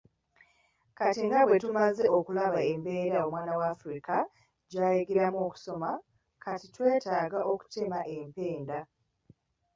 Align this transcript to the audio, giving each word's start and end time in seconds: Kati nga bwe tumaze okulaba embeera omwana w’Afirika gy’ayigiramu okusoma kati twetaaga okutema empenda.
Kati 0.97 1.21
nga 1.27 1.39
bwe 1.47 1.57
tumaze 1.63 2.05
okulaba 2.17 2.59
embeera 2.71 3.17
omwana 3.25 3.53
w’Afirika 3.59 4.15
gy’ayigiramu 4.71 5.39
okusoma 5.47 5.89
kati 6.43 6.67
twetaaga 6.75 7.39
okutema 7.53 7.99
empenda. 8.17 8.79